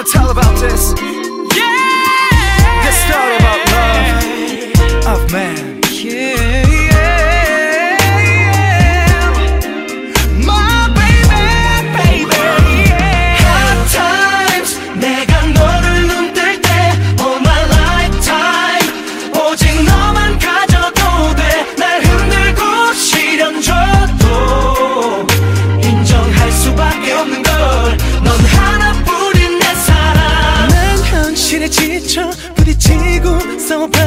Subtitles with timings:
[0.00, 1.19] wanna tell about this.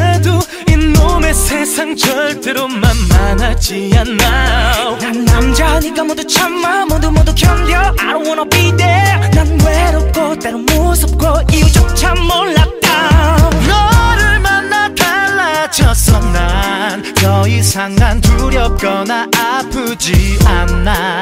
[0.04, 0.40] 싸워봐도
[0.70, 4.98] 이놈의 세상 절대로 만만하지 않아.
[5.00, 6.86] 난 남자니까 모두 참아.
[6.86, 7.78] 모두 모두 견뎌.
[7.78, 9.30] I don't wanna be there.
[9.32, 13.38] 난 외롭고 때론 무섭고 이유조차 몰랐다.
[13.68, 16.20] 너를 만나 달라졌어.
[16.20, 21.20] 난 더 이상 난 두렵거나 아프지 않아.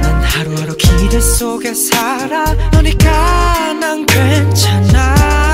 [0.00, 2.44] 난 하루하루 기대 속에 살아.
[2.72, 5.49] 너니까 난 괜찮아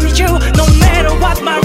[0.00, 1.59] With you No matter what my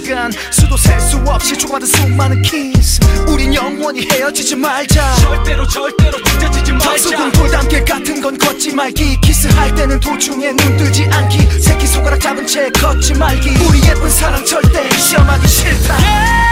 [0.00, 2.98] 시간 수도 셀 수 없이 주고받은 수많은 키스.
[3.28, 5.14] 우린 영원히 헤어지지 말자.
[5.16, 6.96] 절대로 절대로 찢어지지 말자.
[6.98, 9.20] 수군 돌담길 같은 건 걷지 말기.
[9.20, 11.60] 키스할 때는 도중에 눈 뜨지 않기.
[11.60, 13.50] 새끼 손가락 잡은 채 걷지 말기.
[13.68, 15.94] 우리 예쁜 사랑 절대 시험하기 싫다.
[15.98, 16.51] Yeah